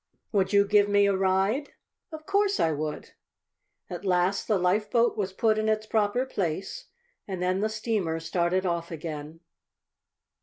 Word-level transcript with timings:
"Would 0.31 0.51
you 0.51 0.65
give 0.65 0.89
me 0.89 1.05
a 1.05 1.15
ride?" 1.15 1.73
"Of 2.11 2.25
course 2.25 2.59
I 2.59 2.71
would!" 2.71 3.11
At 3.87 4.03
last 4.03 4.47
the 4.47 4.57
lifeboat 4.57 5.15
was 5.15 5.31
put 5.31 5.59
in 5.59 5.69
its 5.69 5.85
proper 5.85 6.25
place, 6.25 6.87
and 7.27 7.39
then 7.39 7.59
the 7.61 7.69
steamer 7.69 8.19
started 8.19 8.65
off 8.65 8.89
again. 8.89 9.41